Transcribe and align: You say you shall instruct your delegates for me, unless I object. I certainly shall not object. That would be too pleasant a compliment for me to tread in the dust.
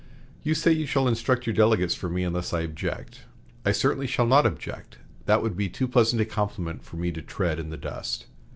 You 0.41 0.55
say 0.55 0.71
you 0.71 0.87
shall 0.87 1.07
instruct 1.07 1.45
your 1.45 1.53
delegates 1.53 1.93
for 1.93 2.09
me, 2.09 2.23
unless 2.23 2.53
I 2.53 2.61
object. 2.61 3.25
I 3.63 3.71
certainly 3.71 4.07
shall 4.07 4.25
not 4.25 4.47
object. 4.47 4.97
That 5.27 5.43
would 5.43 5.55
be 5.55 5.69
too 5.69 5.87
pleasant 5.87 6.19
a 6.23 6.25
compliment 6.25 6.83
for 6.83 6.95
me 6.95 7.11
to 7.11 7.21
tread 7.21 7.59
in 7.59 7.69
the 7.69 7.77
dust. 7.77 8.25